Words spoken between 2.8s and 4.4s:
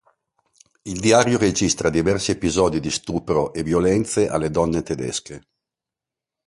stupro e violenze